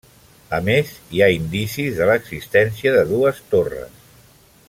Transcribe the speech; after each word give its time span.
A 0.57 0.59
més, 0.69 0.93
hi 1.17 1.21
ha 1.21 1.27
indicis 1.33 1.99
de 1.99 2.07
l'existència 2.11 2.97
de 2.99 3.05
dues 3.13 3.45
torres. 3.53 4.03